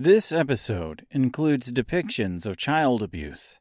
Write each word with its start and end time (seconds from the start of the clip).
This 0.00 0.30
episode 0.30 1.06
includes 1.10 1.72
depictions 1.72 2.46
of 2.46 2.56
child 2.56 3.02
abuse. 3.02 3.58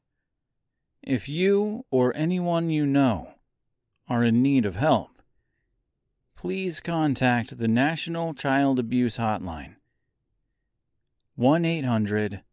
If 1.02 1.28
you 1.28 1.88
or 1.90 2.16
anyone 2.16 2.70
you 2.70 2.86
know 2.86 3.34
are 4.08 4.24
in 4.24 4.44
need 4.44 4.64
of 4.64 4.76
help, 4.76 5.24
please 6.36 6.80
contact 6.80 7.58
the 7.58 7.68
National 7.68 8.36
Child 8.36 8.78
Abuse 8.78 9.18
Hotline 9.18 9.78
1 11.34 11.66
800 11.66 12.44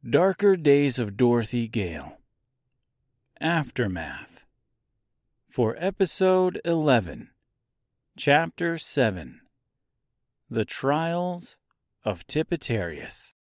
Darker 0.08 0.56
Days 0.56 0.98
of 0.98 1.18
Dorothy 1.18 1.68
Gale. 1.68 2.16
Aftermath. 3.42 4.44
For 5.50 5.76
Episode 5.78 6.62
11, 6.64 7.28
Chapter 8.18 8.78
7 8.78 9.42
The 10.50 10.64
Trials 10.64 11.56
of 12.04 12.26
Tippetarius. 12.26 13.32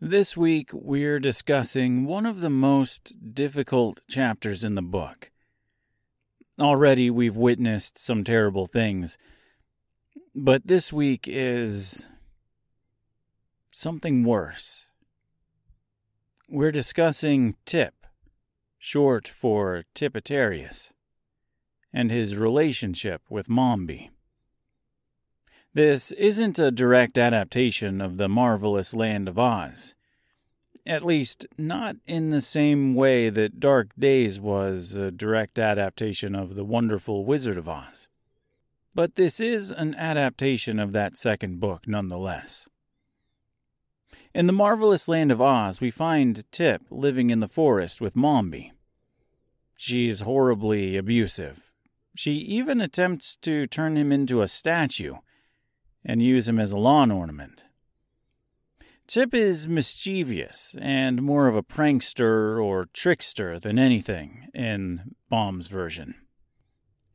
This 0.00 0.36
week 0.36 0.70
we're 0.72 1.20
discussing 1.20 2.06
one 2.06 2.26
of 2.26 2.40
the 2.40 2.50
most 2.50 3.34
difficult 3.34 4.00
chapters 4.08 4.64
in 4.64 4.74
the 4.74 4.82
book. 4.82 5.30
Already 6.58 7.08
we've 7.08 7.36
witnessed 7.36 7.98
some 7.98 8.24
terrible 8.24 8.66
things, 8.66 9.16
but 10.34 10.66
this 10.66 10.92
week 10.92 11.26
is 11.28 12.08
something 13.70 14.24
worse. 14.24 14.88
We're 16.48 16.72
discussing 16.72 17.54
Tip, 17.64 17.94
short 18.76 19.28
for 19.28 19.84
Tippetarius, 19.94 20.92
and 21.92 22.10
his 22.10 22.36
relationship 22.36 23.22
with 23.28 23.48
Mombi. 23.48 24.10
This 25.74 26.12
isn't 26.12 26.58
a 26.58 26.70
direct 26.70 27.16
adaptation 27.16 28.00
of 28.00 28.18
the 28.18 28.28
marvelous 28.28 28.92
Land 28.92 29.28
of 29.28 29.38
Oz. 29.38 29.94
At 30.84 31.04
least, 31.04 31.46
not 31.56 31.96
in 32.06 32.30
the 32.30 32.42
same 32.42 32.94
way 32.94 33.30
that 33.30 33.60
Dark 33.60 33.90
Days 33.98 34.38
was 34.38 34.94
a 34.94 35.10
direct 35.10 35.58
adaptation 35.58 36.34
of 36.34 36.56
The 36.56 36.64
Wonderful 36.64 37.24
Wizard 37.24 37.56
of 37.56 37.68
Oz. 37.68 38.08
But 38.94 39.14
this 39.14 39.40
is 39.40 39.70
an 39.70 39.94
adaptation 39.94 40.78
of 40.78 40.92
that 40.92 41.16
second 41.16 41.60
book 41.60 41.88
nonetheless. 41.88 42.68
In 44.34 44.46
the 44.46 44.52
marvelous 44.52 45.08
land 45.08 45.32
of 45.32 45.40
Oz, 45.40 45.80
we 45.80 45.90
find 45.90 46.44
Tip 46.52 46.82
living 46.90 47.30
in 47.30 47.40
the 47.40 47.48
forest 47.48 48.00
with 48.00 48.14
Mombi. 48.14 48.72
She's 49.76 50.20
horribly 50.20 50.96
abusive. 50.96 51.71
She 52.14 52.32
even 52.34 52.80
attempts 52.80 53.36
to 53.36 53.66
turn 53.66 53.96
him 53.96 54.12
into 54.12 54.42
a 54.42 54.48
statue 54.48 55.16
and 56.04 56.22
use 56.22 56.48
him 56.48 56.58
as 56.58 56.72
a 56.72 56.78
lawn 56.78 57.10
ornament. 57.10 57.64
Tip 59.06 59.34
is 59.34 59.68
mischievous 59.68 60.76
and 60.80 61.22
more 61.22 61.48
of 61.48 61.56
a 61.56 61.62
prankster 61.62 62.62
or 62.62 62.86
trickster 62.92 63.58
than 63.58 63.78
anything 63.78 64.48
in 64.54 65.14
Baum's 65.28 65.68
version. 65.68 66.14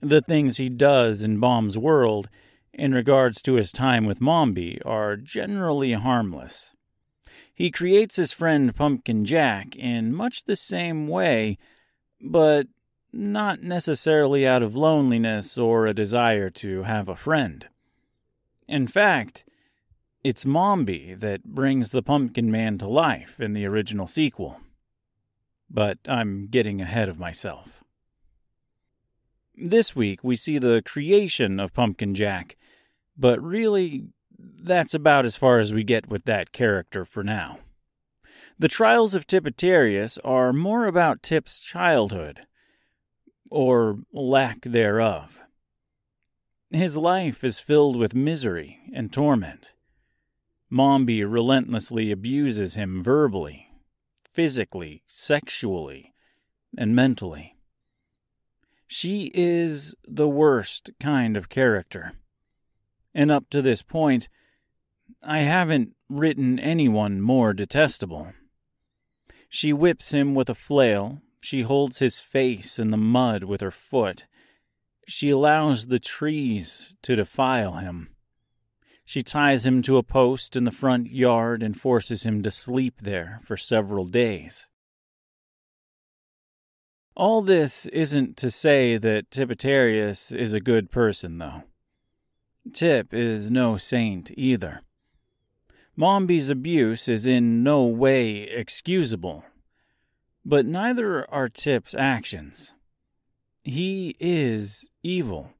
The 0.01 0.21
things 0.21 0.57
he 0.57 0.69
does 0.69 1.23
in 1.23 1.39
Baum's 1.39 1.77
world 1.77 2.29
in 2.73 2.93
regards 2.93 3.41
to 3.43 3.53
his 3.53 3.71
time 3.71 4.05
with 4.05 4.19
Mombi 4.19 4.79
are 4.85 5.15
generally 5.15 5.93
harmless. 5.93 6.73
He 7.53 7.71
creates 7.71 8.17
his 8.17 8.31
friend 8.31 8.75
Pumpkin 8.75 9.25
Jack 9.25 9.75
in 9.75 10.13
much 10.13 10.43
the 10.43 10.55
same 10.55 11.07
way, 11.07 11.57
but 12.21 12.67
not 13.11 13.61
necessarily 13.61 14.45
out 14.45 14.63
of 14.63 14.75
loneliness 14.75 15.57
or 15.57 15.85
a 15.85 15.93
desire 15.93 16.49
to 16.49 16.83
have 16.83 17.07
a 17.07 17.15
friend. 17.15 17.67
In 18.67 18.87
fact, 18.87 19.45
it's 20.23 20.43
Mombi 20.43 21.17
that 21.17 21.45
brings 21.45 21.89
the 21.89 22.03
Pumpkin 22.03 22.51
Man 22.51 22.77
to 22.79 22.87
life 22.87 23.39
in 23.39 23.53
the 23.53 23.65
original 23.65 24.07
sequel. 24.07 24.59
But 25.69 25.99
I'm 26.07 26.47
getting 26.47 26.81
ahead 26.81 27.09
of 27.09 27.19
myself. 27.19 27.83
This 29.55 29.95
week 29.95 30.23
we 30.23 30.35
see 30.35 30.59
the 30.59 30.81
creation 30.85 31.59
of 31.59 31.73
Pumpkin 31.73 32.13
Jack, 32.13 32.57
but 33.17 33.41
really 33.41 34.07
that's 34.37 34.93
about 34.93 35.25
as 35.25 35.35
far 35.35 35.59
as 35.59 35.73
we 35.73 35.83
get 35.83 36.09
with 36.09 36.25
that 36.25 36.51
character 36.51 37.05
for 37.05 37.23
now. 37.23 37.59
The 38.59 38.67
trials 38.67 39.15
of 39.15 39.27
Tippetarius 39.27 40.17
are 40.23 40.51
more 40.51 40.85
about 40.85 41.23
Tip's 41.23 41.59
childhood, 41.59 42.41
or 43.49 43.99
lack 44.11 44.61
thereof. 44.61 45.41
His 46.69 46.97
life 46.97 47.43
is 47.43 47.59
filled 47.59 47.95
with 47.95 48.13
misery 48.13 48.79
and 48.93 49.11
torment. 49.11 49.73
Mombi 50.71 51.23
relentlessly 51.23 52.11
abuses 52.11 52.75
him 52.75 53.01
verbally, 53.01 53.67
physically, 54.33 55.03
sexually, 55.07 56.13
and 56.77 56.95
mentally. 56.95 57.55
She 58.85 59.31
is 59.33 59.95
the 60.03 60.27
worst 60.27 60.89
kind 60.99 61.37
of 61.37 61.49
character 61.49 62.13
and 63.17 63.31
up 63.31 63.49
to 63.49 63.63
this 63.63 63.81
point, 63.81 64.29
I 65.23 65.39
haven't 65.39 65.95
written 66.07 66.59
anyone 66.59 67.19
more 67.19 67.51
detestable. 67.51 68.31
She 69.49 69.73
whips 69.73 70.11
him 70.11 70.35
with 70.35 70.51
a 70.51 70.55
flail, 70.55 71.23
she 71.39 71.61
holds 71.61 71.99
his 71.99 72.19
face 72.19 72.79
in 72.79 72.91
the 72.91 72.97
mud 72.97 73.43
with 73.43 73.61
her 73.61 73.71
foot, 73.71 74.25
she 75.07 75.29
allows 75.29 75.87
the 75.87 75.99
trees 75.99 76.93
to 77.01 77.15
defile 77.15 77.73
him. 77.75 78.09
She 79.05 79.21
ties 79.21 79.65
him 79.65 79.81
to 79.83 79.97
a 79.97 80.03
post 80.03 80.57
in 80.57 80.65
the 80.65 80.71
front 80.71 81.09
yard 81.09 81.63
and 81.63 81.79
forces 81.79 82.23
him 82.23 82.43
to 82.43 82.51
sleep 82.51 82.95
there 83.01 83.39
for 83.41 83.55
several 83.55 84.05
days. 84.05 84.67
All 87.15 87.41
this 87.41 87.85
isn't 87.87 88.35
to 88.37 88.51
say 88.51 88.97
that 88.97 89.31
Tippetarius 89.31 90.31
is 90.31 90.53
a 90.53 90.59
good 90.59 90.91
person, 90.91 91.37
though. 91.37 91.63
Tip 92.73 93.13
is 93.13 93.49
no 93.49 93.77
saint 93.77 94.29
either. 94.35 94.81
Mombi's 95.95 96.49
abuse 96.49 97.07
is 97.07 97.25
in 97.25 97.63
no 97.63 97.85
way 97.85 98.41
excusable, 98.41 99.45
but 100.47 100.65
neither 100.65 101.29
are 101.29 101.49
Tip's 101.49 101.93
actions. 101.93 102.73
He 103.65 104.15
is 104.17 104.87
evil. 105.03 105.51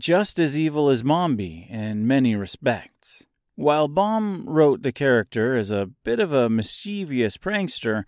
Just 0.00 0.40
as 0.40 0.58
evil 0.58 0.90
as 0.90 1.04
Mombi 1.04 1.70
in 1.70 2.08
many 2.08 2.34
respects. 2.34 3.24
While 3.54 3.86
Baum 3.86 4.48
wrote 4.48 4.82
the 4.82 4.90
character 4.90 5.54
as 5.54 5.70
a 5.70 5.90
bit 6.02 6.18
of 6.18 6.32
a 6.32 6.50
mischievous 6.50 7.36
prankster, 7.36 8.02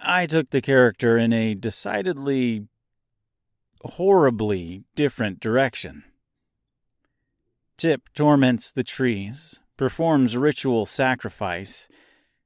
I 0.00 0.26
took 0.26 0.50
the 0.50 0.60
character 0.60 1.16
in 1.16 1.32
a 1.32 1.54
decidedly 1.54 2.66
horribly 3.82 4.82
different 4.96 5.38
direction. 5.38 6.02
Tip 7.76 8.08
torments 8.12 8.72
the 8.72 8.82
trees, 8.82 9.60
performs 9.76 10.36
ritual 10.36 10.84
sacrifice, 10.84 11.88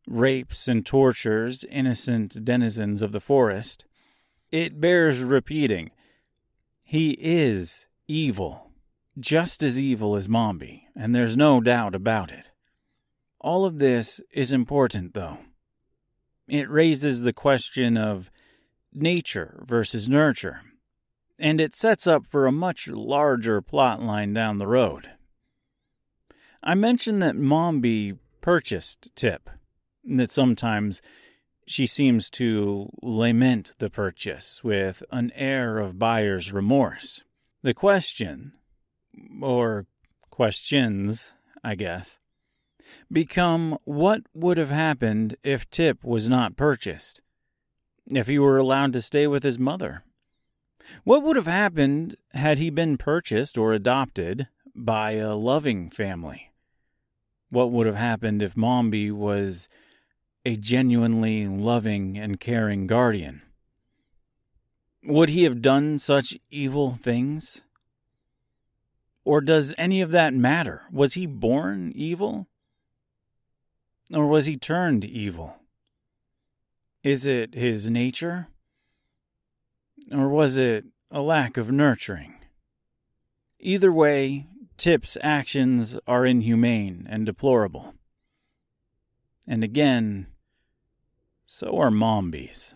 rapes 0.07 0.69
and 0.69 0.85
tortures 0.85 1.65
innocent 1.71 2.45
denizens 2.45 3.03
of 3.03 3.13
the 3.13 3.21
forest. 3.21 3.85
It 4.51 4.81
bears 4.81 5.21
repeating. 5.21 5.91
He 6.83 7.17
is 7.21 7.87
evil, 8.07 8.71
just 9.19 9.63
as 9.63 9.81
evil 9.81 10.17
as 10.17 10.29
Mombi, 10.29 10.83
and 10.95 11.15
there's 11.15 11.37
no 11.37 11.61
doubt 11.61 11.95
about 11.95 12.31
it. 12.31 12.53
All 13.41 13.65
of 13.65 13.79
this 13.79 14.21
is 14.33 14.53
important, 14.53 15.15
though. 15.15 15.39
It 16.47 16.69
raises 16.71 17.23
the 17.23 17.33
question 17.33 17.97
of 17.97 18.31
nature 18.93 19.63
versus 19.67 20.09
nurture, 20.09 20.61
and 21.39 21.61
it 21.61 21.75
sets 21.75 22.07
up 22.07 22.27
for 22.27 22.47
a 22.47 22.53
much 22.53 22.87
larger 22.89 23.61
plot 23.61 24.03
line 24.03 24.35
down 24.35 24.59
the 24.59 24.67
road. 24.67 25.11
I 26.63 26.75
mentioned 26.75 27.23
that 27.23 27.37
Mombi 27.37 28.19
purchased 28.41 29.09
Tip, 29.17 29.51
that 30.07 30.31
sometimes 30.31 31.01
She 31.67 31.87
seems 31.87 32.29
to 32.31 32.91
lament 33.03 33.73
the 33.79 33.89
purchase 33.89 34.63
with 34.63 35.03
an 35.11 35.33
air 35.35 35.79
of 35.79 35.99
buyer's 35.99 36.53
remorse. 36.53 37.23
The 37.63 37.73
question, 37.73 38.53
or 39.41 39.87
questions, 40.31 41.33
I 41.63 41.75
guess, 41.75 42.19
become 43.11 43.79
what 43.85 44.23
would 44.35 44.59
have 44.59 44.71
happened 44.71 45.37
if 45.43 45.69
Tip 45.71 46.05
was 46.05 46.29
not 46.29 46.57
purchased? 46.57 47.23
If 48.13 48.27
he 48.27 48.39
were 48.39 48.59
allowed 48.59 48.93
to 48.93 49.01
stay 49.03 49.27
with 49.27 49.43
his 49.43 49.59
mother? 49.59 50.05
What 51.05 51.23
would 51.23 51.37
have 51.37 51.47
happened 51.47 52.17
had 52.35 52.59
he 52.59 52.69
been 52.69 52.99
purchased 52.99 53.57
or 53.57 53.73
adopted 53.73 54.49
by 54.75 55.13
a 55.13 55.35
loving 55.35 55.89
family? 55.89 56.51
What 57.49 57.73
would 57.73 57.87
have 57.87 57.97
happened 57.97 58.43
if 58.43 58.55
Mombi 58.55 59.11
was 59.11 59.67
a 60.45 60.57
genuinely 60.57 61.47
loving 61.47 62.19
and 62.19 62.39
caring 62.39 62.87
guardian? 62.87 63.43
Would 65.05 65.31
he 65.31 65.45
have 65.45 65.63
done 65.63 65.99
such 65.99 66.39
evil 66.51 66.95
things? 66.95 67.65
Or 69.25 69.41
does 69.41 69.75
any 69.79 70.01
of 70.01 70.11
that 70.11 70.35
matter? 70.35 70.83
Was 70.93 71.15
he 71.15 71.27
born 71.27 71.93
evil? 71.95 72.47
Or 74.13 74.27
was 74.27 74.47
he 74.47 74.57
turned 74.57 75.05
evil? 75.05 75.57
Is 77.03 77.27
it 77.27 77.55
his 77.55 77.89
nature? 77.89 78.49
Or 80.13 80.29
was 80.29 80.57
it 80.57 80.85
a 81.11 81.21
lack 81.21 81.57
of 81.57 81.71
nurturing? 81.71 82.35
Either 83.61 83.93
way, 83.93 84.47
Tip's 84.77 85.17
actions 85.23 85.97
are 86.07 86.27
inhumane 86.27 87.07
and 87.09 87.25
deplorable. 87.25 87.95
And 89.47 89.63
again, 89.63 90.27
so 91.47 91.79
are 91.79 91.91
Mombi's. 91.91 92.75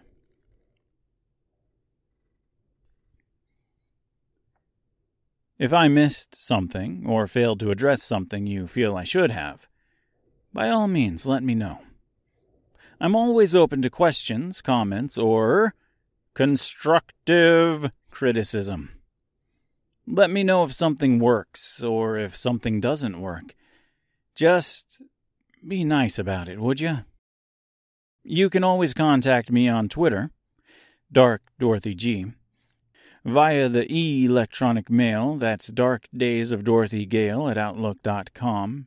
If 5.58 5.72
I 5.72 5.88
missed 5.88 6.36
something 6.36 7.04
or 7.06 7.26
failed 7.26 7.58
to 7.60 7.70
address 7.70 8.02
something 8.02 8.46
you 8.46 8.68
feel 8.68 8.96
I 8.96 9.02
should 9.02 9.32
have, 9.32 9.66
by 10.52 10.68
all 10.68 10.86
means 10.86 11.26
let 11.26 11.42
me 11.42 11.54
know. 11.54 11.80
I'm 13.00 13.16
always 13.16 13.54
open 13.54 13.82
to 13.82 13.90
questions, 13.90 14.60
comments, 14.60 15.18
or 15.18 15.74
constructive 16.34 17.90
criticism. 18.10 18.90
Let 20.06 20.30
me 20.30 20.44
know 20.44 20.64
if 20.64 20.72
something 20.72 21.18
works 21.18 21.82
or 21.82 22.16
if 22.16 22.36
something 22.36 22.80
doesn't 22.80 23.20
work. 23.20 23.54
Just 24.34 25.00
be 25.66 25.82
nice 25.84 26.18
about 26.18 26.48
it, 26.48 26.60
would 26.60 26.80
you? 26.80 26.98
You 28.30 28.50
can 28.50 28.62
always 28.62 28.92
contact 28.92 29.50
me 29.50 29.70
on 29.70 29.88
Twitter, 29.88 30.30
Dark 31.10 31.40
Dorothy 31.58 31.94
G, 31.94 32.26
via 33.24 33.70
the 33.70 33.90
e 33.90 34.26
electronic 34.26 34.90
mail, 34.90 35.36
that's 35.36 35.68
Dark 35.68 36.04
Days 36.14 36.52
of 36.52 36.62
Dorothy 36.62 37.06
Gale 37.06 37.48
at 37.48 37.56
outlook.com. 37.56 38.86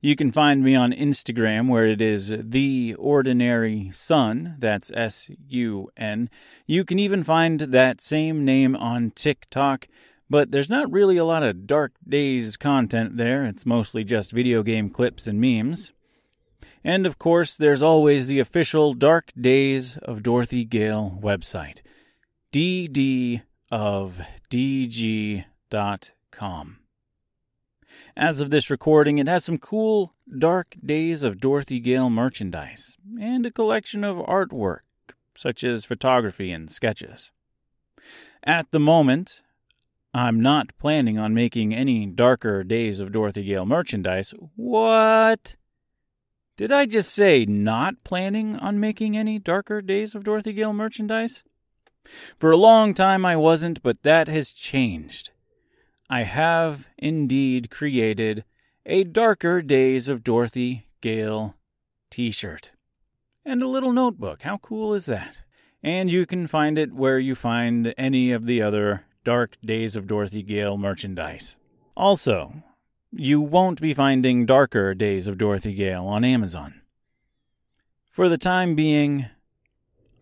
You 0.00 0.16
can 0.16 0.32
find 0.32 0.64
me 0.64 0.74
on 0.74 0.90
Instagram 0.92 1.68
where 1.68 1.86
it 1.86 2.00
is 2.00 2.34
The 2.36 2.96
Ordinary 2.98 3.90
Sun, 3.92 4.56
that's 4.58 4.90
S 4.92 5.30
U 5.46 5.88
N. 5.96 6.28
You 6.66 6.84
can 6.84 6.98
even 6.98 7.22
find 7.22 7.60
that 7.60 8.00
same 8.00 8.44
name 8.44 8.74
on 8.74 9.12
TikTok, 9.12 9.86
but 10.28 10.50
there's 10.50 10.68
not 10.68 10.90
really 10.90 11.16
a 11.16 11.24
lot 11.24 11.44
of 11.44 11.68
Dark 11.68 11.92
Days 12.08 12.56
content 12.56 13.18
there. 13.18 13.44
It's 13.44 13.64
mostly 13.64 14.02
just 14.02 14.32
video 14.32 14.64
game 14.64 14.90
clips 14.90 15.28
and 15.28 15.40
memes. 15.40 15.92
And 16.82 17.06
of 17.06 17.18
course, 17.18 17.54
there's 17.54 17.82
always 17.82 18.26
the 18.26 18.40
official 18.40 18.94
Dark 18.94 19.32
Days 19.38 19.98
of 19.98 20.22
Dorothy 20.22 20.64
Gale 20.64 21.18
website, 21.20 21.82
ddofdg.com. 22.52 23.42
As 28.16 28.40
of 28.40 28.50
this 28.50 28.70
recording, 28.70 29.18
it 29.18 29.28
has 29.28 29.44
some 29.44 29.58
cool 29.58 30.14
Dark 30.38 30.76
Days 30.84 31.22
of 31.22 31.38
Dorothy 31.40 31.80
Gale 31.80 32.10
merchandise 32.10 32.96
and 33.20 33.44
a 33.44 33.50
collection 33.50 34.02
of 34.04 34.16
artwork, 34.16 34.80
such 35.34 35.62
as 35.62 35.84
photography 35.84 36.50
and 36.50 36.70
sketches. 36.70 37.30
At 38.42 38.70
the 38.70 38.80
moment, 38.80 39.42
I'm 40.14 40.40
not 40.40 40.76
planning 40.78 41.18
on 41.18 41.34
making 41.34 41.74
any 41.74 42.06
Darker 42.06 42.64
Days 42.64 43.00
of 43.00 43.12
Dorothy 43.12 43.44
Gale 43.44 43.66
merchandise. 43.66 44.34
What? 44.56 45.56
Did 46.60 46.72
I 46.72 46.84
just 46.84 47.14
say 47.14 47.46
not 47.46 48.04
planning 48.04 48.54
on 48.56 48.78
making 48.78 49.16
any 49.16 49.38
Darker 49.38 49.80
Days 49.80 50.14
of 50.14 50.24
Dorothy 50.24 50.52
Gale 50.52 50.74
merchandise? 50.74 51.42
For 52.36 52.50
a 52.50 52.56
long 52.58 52.92
time 52.92 53.24
I 53.24 53.34
wasn't, 53.34 53.82
but 53.82 54.02
that 54.02 54.28
has 54.28 54.52
changed. 54.52 55.30
I 56.10 56.24
have 56.24 56.86
indeed 56.98 57.70
created 57.70 58.44
a 58.84 59.04
Darker 59.04 59.62
Days 59.62 60.06
of 60.06 60.22
Dorothy 60.22 60.86
Gale 61.00 61.54
t 62.10 62.30
shirt 62.30 62.72
and 63.42 63.62
a 63.62 63.66
little 63.66 63.94
notebook. 63.94 64.42
How 64.42 64.58
cool 64.58 64.92
is 64.92 65.06
that? 65.06 65.44
And 65.82 66.12
you 66.12 66.26
can 66.26 66.46
find 66.46 66.76
it 66.76 66.92
where 66.92 67.18
you 67.18 67.34
find 67.34 67.94
any 67.96 68.32
of 68.32 68.44
the 68.44 68.60
other 68.60 69.06
Dark 69.24 69.56
Days 69.64 69.96
of 69.96 70.06
Dorothy 70.06 70.42
Gale 70.42 70.76
merchandise. 70.76 71.56
Also, 71.96 72.62
you 73.12 73.40
won't 73.40 73.80
be 73.80 73.92
finding 73.92 74.46
Darker 74.46 74.94
Days 74.94 75.26
of 75.26 75.36
Dorothy 75.36 75.74
Gale 75.74 76.06
on 76.06 76.24
Amazon. 76.24 76.80
For 78.10 78.28
the 78.28 78.38
time 78.38 78.74
being, 78.74 79.26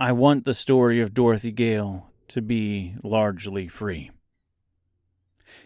I 0.01 0.13
want 0.13 0.45
the 0.45 0.55
story 0.55 1.01
of 1.01 1.15
Dorothy 1.15 1.53
Gale 1.53 2.11
to 2.29 2.41
be 2.41 2.95
largely 3.03 3.69
free. 3.69 4.11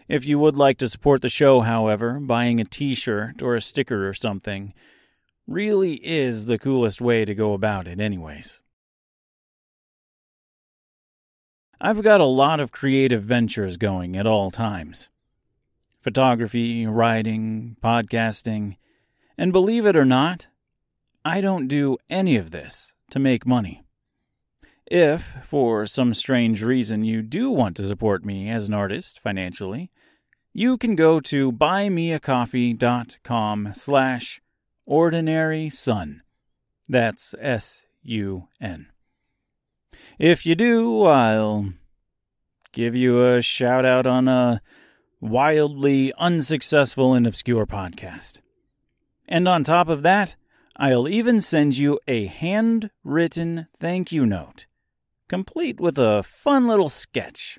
If 0.07 0.25
you 0.25 0.39
would 0.39 0.55
like 0.55 0.77
to 0.79 0.89
support 0.89 1.21
the 1.21 1.29
show, 1.29 1.61
however, 1.61 2.19
buying 2.19 2.59
a 2.59 2.65
t 2.65 2.95
shirt 2.95 3.41
or 3.41 3.55
a 3.55 3.61
sticker 3.61 4.07
or 4.07 4.13
something 4.13 4.73
really 5.47 5.95
is 5.95 6.45
the 6.45 6.59
coolest 6.59 7.01
way 7.01 7.25
to 7.25 7.35
go 7.35 7.53
about 7.53 7.87
it, 7.87 7.99
anyways. 7.99 8.61
I've 11.79 12.01
got 12.01 12.21
a 12.21 12.25
lot 12.25 12.61
of 12.61 12.71
creative 12.71 13.23
ventures 13.23 13.75
going 13.75 14.15
at 14.15 14.27
all 14.27 14.51
times 14.51 15.09
photography, 16.03 16.85
writing, 16.85 17.77
podcasting, 17.81 18.75
and 19.37 19.53
believe 19.53 19.85
it 19.85 19.95
or 19.95 20.05
not, 20.05 20.47
I 21.23 21.39
don't 21.39 21.69
do 21.69 21.97
any 22.09 22.35
of 22.35 22.51
this 22.51 22.91
to 23.11 23.19
make 23.19 23.47
money. 23.47 23.85
If, 24.85 25.23
for 25.45 25.85
some 25.85 26.13
strange 26.13 26.61
reason, 26.61 27.05
you 27.05 27.21
do 27.21 27.49
want 27.49 27.77
to 27.77 27.87
support 27.87 28.25
me 28.25 28.49
as 28.49 28.67
an 28.67 28.73
artist 28.73 29.17
financially, 29.17 29.89
you 30.51 30.77
can 30.77 30.95
go 30.95 31.21
to 31.21 31.53
buymeacoffee.com 31.53 33.71
slash 33.73 34.41
ordinary 34.85 35.69
sun. 35.69 36.21
That's 36.89 37.33
S-U-N. 37.39 38.87
If 40.19 40.45
you 40.45 40.55
do, 40.55 41.05
I'll 41.05 41.69
give 42.73 42.93
you 42.93 43.25
a 43.25 43.41
shout 43.41 43.85
out 43.85 44.05
on 44.05 44.27
a 44.27 44.61
wildly 45.23 46.11
unsuccessful 46.17 47.13
and 47.13 47.25
obscure 47.25 47.65
podcast. 47.65 48.41
And 49.25 49.47
on 49.47 49.63
top 49.63 49.87
of 49.87 50.03
that, 50.03 50.35
I'll 50.75 51.07
even 51.07 51.39
send 51.39 51.77
you 51.77 51.99
a 52.07 52.25
handwritten 52.25 53.67
thank 53.79 54.11
you 54.11 54.25
note, 54.25 54.67
complete 55.29 55.79
with 55.79 55.97
a 55.97 56.23
fun 56.23 56.67
little 56.67 56.89
sketch. 56.89 57.57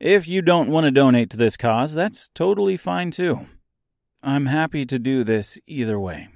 If 0.00 0.26
you 0.26 0.40
don't 0.40 0.70
want 0.70 0.84
to 0.84 0.90
donate 0.90 1.28
to 1.30 1.36
this 1.36 1.58
cause, 1.58 1.94
that's 1.94 2.28
totally 2.28 2.78
fine 2.78 3.10
too. 3.10 3.40
I'm 4.22 4.46
happy 4.46 4.86
to 4.86 4.98
do 4.98 5.24
this 5.24 5.58
either 5.66 6.00
way. 6.00 6.28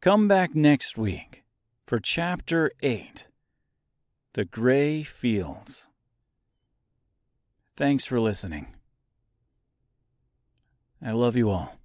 Come 0.00 0.26
back 0.26 0.54
next 0.54 0.96
week 0.96 1.44
for 1.86 1.98
Chapter 1.98 2.70
8 2.82 3.26
The 4.32 4.46
Gray 4.46 5.02
Fields. 5.02 5.89
Thanks 7.80 8.04
for 8.04 8.20
listening. 8.20 8.66
I 11.02 11.12
love 11.12 11.34
you 11.34 11.48
all. 11.48 11.79